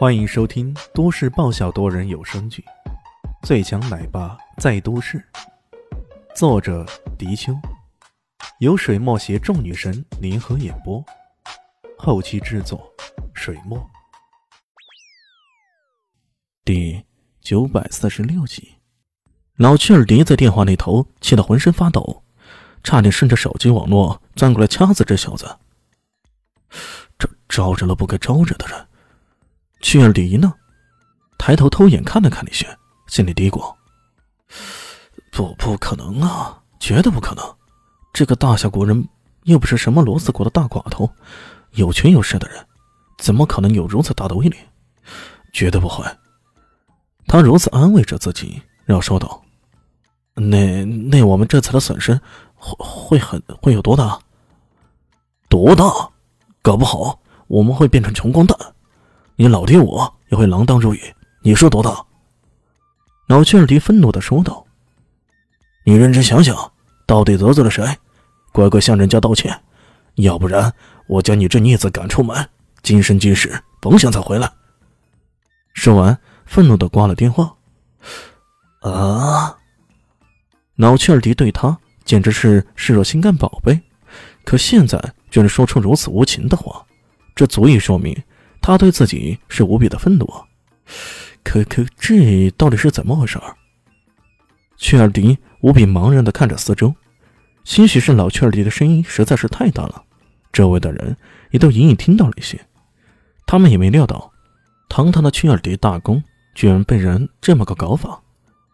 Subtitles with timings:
[0.00, 2.64] 欢迎收听都市爆笑多人有声剧
[3.46, 5.18] 《最强奶爸在都市》，
[6.34, 6.86] 作者：
[7.18, 7.52] 迪秋，
[8.60, 11.04] 由水墨携众女神联合演播，
[11.98, 12.90] 后期制作：
[13.34, 13.78] 水墨。
[16.64, 17.04] 第
[17.42, 18.76] 九百四十六集，
[19.56, 22.24] 老屈尔迪在电话那头气得浑身发抖，
[22.82, 25.58] 差点顺着手机网络钻过来掐死这小子。
[27.18, 28.86] 这招惹了不该招惹的人。
[29.80, 30.52] 屈尔迪呢？
[31.38, 32.68] 抬头偷眼看了看李轩，
[33.06, 33.74] 心里嘀咕
[35.32, 37.44] ：“不，不可能啊，绝对不可能！
[38.12, 39.08] 这个大夏国人
[39.44, 41.10] 又不是什么罗斯国的大寡头，
[41.72, 42.62] 有权有势的人，
[43.18, 44.56] 怎么可能有如此大的威力？
[45.52, 46.04] 绝对不会。”
[47.26, 49.42] 他如此安慰着自己，然后说道
[50.34, 52.20] ：“那那我们这次的损失
[52.54, 54.18] 会会很会有多大？
[55.48, 55.84] 多大？
[56.60, 58.58] 搞不好我们会变成穷光蛋。”
[59.40, 61.00] 你老爹我也会锒铛入狱，
[61.40, 62.04] 你说多大？
[63.26, 64.66] 老屈尔迪愤怒的说道
[65.86, 66.54] ：“你认真想想，
[67.06, 67.82] 到底得罪了谁？
[68.52, 69.58] 乖乖向人家道歉，
[70.16, 70.70] 要不然
[71.06, 72.50] 我将你这逆子赶出门，
[72.82, 74.52] 今生今世甭想再回来。”
[75.72, 77.50] 说完，愤怒的挂了电话。
[78.82, 79.56] 啊！
[80.76, 83.80] 老屈尔迪对他简直是视若心肝宝贝，
[84.44, 86.84] 可现在居然说出如此无情的话，
[87.34, 88.14] 这足以说明。
[88.60, 90.26] 他对自己是无比的愤怒，
[91.42, 93.54] 可可这到底是怎么回事儿？
[94.76, 96.94] 屈尔迪无比茫然的看着四周，
[97.64, 100.02] 兴许是老屈尔迪的声音实在是太大了，
[100.52, 101.16] 周围的人
[101.50, 102.60] 也都隐隐听到了一些。
[103.46, 104.32] 他们也没料到，
[104.88, 106.22] 堂堂的屈尔迪大公
[106.54, 108.22] 居然被人这么个搞法。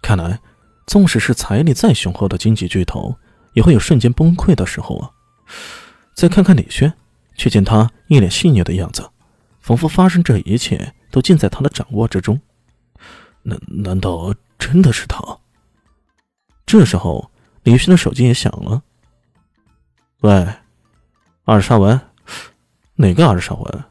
[0.00, 0.40] 看来，
[0.86, 3.14] 纵使是财力再雄厚的经济巨头，
[3.54, 5.10] 也会有瞬间崩溃的时候啊！
[6.14, 6.92] 再看看李轩，
[7.36, 9.08] 却见他一脸戏谑的样子。
[9.70, 12.40] 仿佛发生这一切都尽在他的掌握之中，
[13.42, 15.38] 难难道真的是他？
[16.66, 17.30] 这时候，
[17.62, 18.82] 李轩的手机也响了。
[20.22, 20.54] 喂，
[21.44, 22.00] 二沙文，
[22.96, 23.84] 哪个二沙文？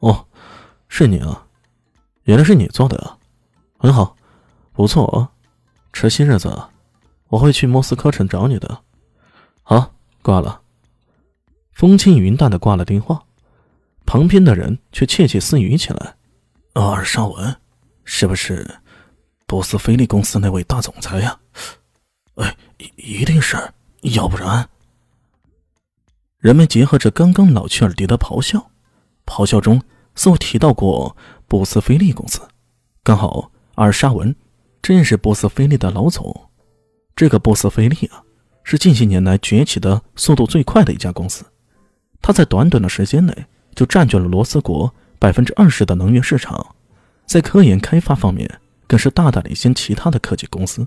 [0.00, 0.26] 哦，
[0.86, 1.46] 是你啊，
[2.24, 3.16] 原来是你做的啊，
[3.78, 4.14] 很好，
[4.74, 5.30] 不错哦，
[5.94, 6.54] 迟些日子
[7.28, 8.82] 我会去莫斯科城找你的。
[9.62, 10.60] 好，挂了。
[11.72, 13.22] 风轻云淡的挂了电话。
[14.10, 16.16] 旁边的人却窃窃私语起来
[16.74, 17.54] ：“尔沙文，
[18.02, 18.68] 是不是
[19.46, 21.38] 波斯菲利公司那位大总裁呀？
[22.34, 22.56] 哎，
[22.96, 23.56] 一定是，
[24.02, 24.68] 要不然……”
[26.38, 28.72] 人们结合着刚刚老去尔迪的咆哮，
[29.24, 29.80] 咆哮中
[30.16, 31.16] 似乎提到过
[31.46, 32.40] 波斯菲利公司。
[33.04, 34.34] 刚好尔沙文
[34.82, 36.50] 正是波斯菲利的老总。
[37.14, 38.20] 这个波斯菲利啊，
[38.64, 41.44] 是近些年来崛起的速度最快的一家公司。
[42.20, 43.46] 他在短短的时间内。
[43.74, 46.74] 就占据了罗斯国百分之二十的能源市场，
[47.26, 50.86] 在科研开发方面更是大大领先其他的科技公司。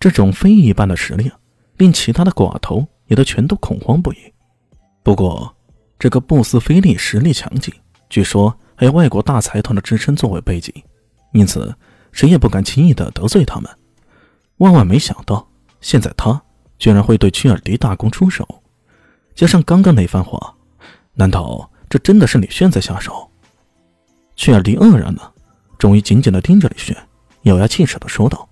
[0.00, 1.30] 这种非一般的实力，
[1.76, 4.16] 令其他的寡头也都全都恐慌不已。
[5.02, 5.54] 不过，
[5.98, 7.72] 这个布斯菲利实力强劲，
[8.08, 10.74] 据说还有外国大财团的支撑作为背景，
[11.32, 11.74] 因此
[12.12, 13.70] 谁也不敢轻易的得罪他们。
[14.58, 15.48] 万万没想到，
[15.80, 16.42] 现在他
[16.78, 18.46] 居然会对屈尔迪大公出手，
[19.34, 20.54] 加上刚刚那番话，
[21.14, 21.70] 难道？
[21.94, 23.30] 这真的是李炫在下手？
[24.34, 25.32] 屈尔迪愕然了，
[25.78, 26.96] 终于紧紧的盯着李炫，
[27.42, 28.48] 咬牙切齿的说道：“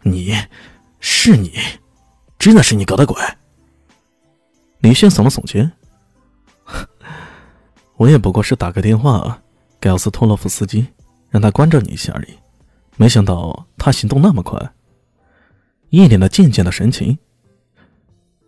[0.00, 0.34] 你，
[1.00, 1.52] 是你，
[2.38, 3.14] 真的是你搞的鬼！”
[4.80, 5.70] 李炫耸了耸肩
[7.96, 9.42] ：“我也不过是打个电话
[9.78, 10.86] 给奥斯托洛夫斯基，
[11.28, 12.28] 让他关照你一下而已，
[12.96, 14.58] 没想到他行动那么快，
[15.90, 17.18] 一脸的贱贱的神情。”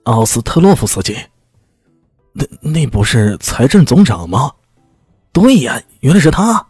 [0.04, 1.14] 奥斯特洛夫斯基。
[2.62, 4.52] 那那不是财政总长吗？
[5.32, 6.66] 对呀，原来是他。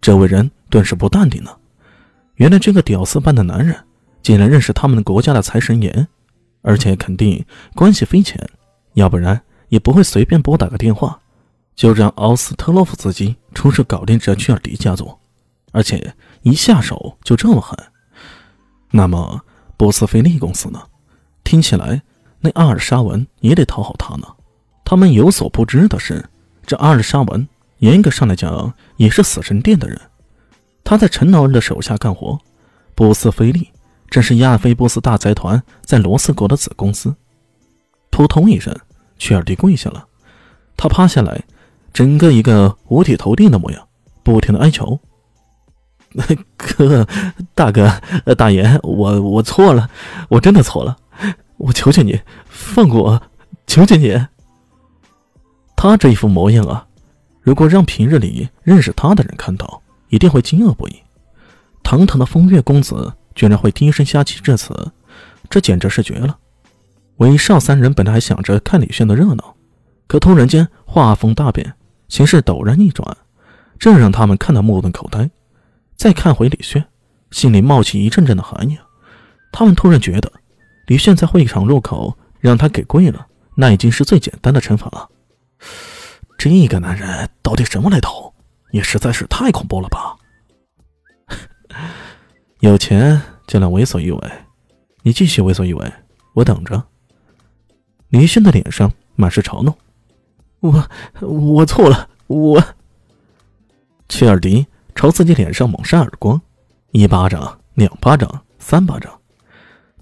[0.00, 1.58] 这位人顿时不淡定了。
[2.34, 3.76] 原来这个屌丝般的男人
[4.22, 6.06] 竟然认识他们国家的财神爷，
[6.62, 7.44] 而且肯定
[7.74, 8.38] 关系匪浅，
[8.94, 11.20] 要不然也不会随便拨打个电话，
[11.74, 15.18] 就让奥斯特洛夫斯基出手搞定这屈尔迪家族，
[15.72, 17.78] 而且一下手就这么狠。
[18.90, 19.40] 那么
[19.76, 20.82] 波斯菲利公司呢？
[21.44, 22.02] 听起来
[22.40, 24.26] 那阿尔沙文也得讨好他呢。
[24.90, 26.28] 他们有所不知的是，
[26.66, 27.46] 这阿尔沙文
[27.78, 29.96] 严格上来讲也是死神殿的人。
[30.82, 32.36] 他在陈老二的手下干活。
[32.96, 33.70] 波斯菲利
[34.08, 37.14] 正是亚非波斯大财团在罗斯国的子公司。
[38.10, 38.76] 扑通一声，
[39.16, 40.04] 屈尔迪跪下了。
[40.76, 41.40] 他趴下来，
[41.92, 43.86] 整个一个五体投地的模样，
[44.24, 44.98] 不停的哀求：
[46.58, 47.06] “哥，
[47.54, 47.88] 大哥，
[48.36, 49.88] 大爷，我我错了，
[50.28, 50.96] 我真的错了，
[51.58, 53.22] 我求求你放过我，
[53.68, 54.20] 求求你。”
[55.82, 56.86] 他这一副模样啊，
[57.40, 59.80] 如果让平日里认识他的人看到，
[60.10, 60.96] 一定会惊愕不已。
[61.82, 64.92] 堂堂的风月公子居然会低声下气致辞，
[65.48, 66.36] 这简直是绝了！
[67.16, 69.56] 韦少三人本来还想着看李炫的热闹，
[70.06, 71.72] 可突然间画风大变，
[72.08, 73.16] 形势陡然逆转，
[73.78, 75.30] 这让他们看得目瞪口呆。
[75.96, 76.84] 再看回李炫，
[77.30, 78.78] 心里冒起一阵阵的寒意。
[79.50, 80.30] 他们突然觉得，
[80.88, 85.08] 李炫在会场入口让他给跪了，那已经是最简单的惩罚了。
[86.42, 88.32] 这个男人到底什么来头？
[88.70, 90.16] 也实在是太恐怖了吧！
[92.60, 94.32] 有钱就能为所欲为，
[95.02, 95.92] 你继续为所欲为，
[96.32, 96.82] 我等着。
[98.08, 99.76] 林轩的脸上满是嘲弄。
[100.60, 100.88] 我
[101.20, 102.64] 我错了，我。
[104.08, 106.40] 切尔迪朝自己脸上猛扇耳光，
[106.92, 109.12] 一巴掌，两巴掌，三巴掌，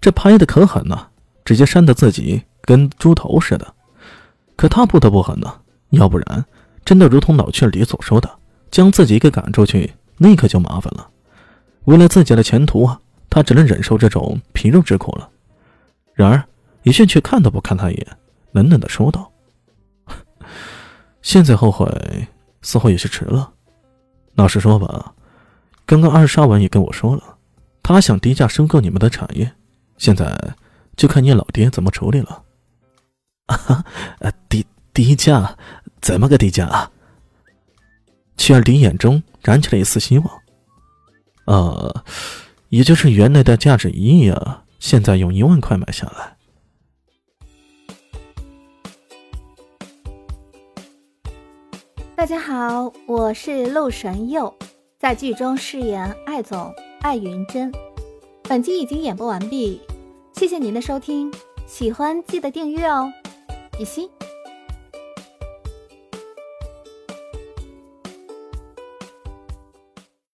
[0.01, 1.09] 这拍的可狠呐，
[1.45, 3.75] 直接扇得自己跟猪头似的。
[4.55, 6.45] 可他不得不狠呢，要不然
[6.85, 8.31] 真的如同老切尔迪所说的。
[8.71, 11.09] 将自己给赶出去，那可就麻烦了。
[11.85, 13.01] 为了自己的前途啊，
[13.31, 15.27] 他只能忍受这种皮肉之苦了。
[16.13, 16.45] 然而，
[16.83, 18.07] 李炫却看都不看他一眼，
[18.53, 19.33] 冷冷的说道
[21.23, 22.29] ：“现在后悔，
[22.61, 23.51] 似乎也是迟了。
[24.35, 25.15] 老实说吧，
[25.87, 27.23] 刚刚二沙文也跟我说了，
[27.83, 29.51] 他想低价收购你们的产业，
[29.97, 30.39] 现在
[30.95, 32.43] 就看你老爹怎么处理了。
[34.21, 35.57] ”啊，低低价？
[36.01, 36.91] 怎么个低价啊？
[38.37, 40.43] 切尔迪眼中燃起了一丝希望，
[41.47, 42.05] 呃，
[42.69, 46.37] 也就是原来的价值一亿啊，现在用一万块买下来。
[52.15, 54.53] 大家好，我是陆神佑，
[54.99, 57.73] 在剧中饰演艾总艾云珍。
[58.45, 59.81] 本集已经演播完毕，
[60.35, 61.31] 谢谢您的收听，
[61.67, 63.13] 喜欢记得订阅哦，
[63.77, 64.09] 比心。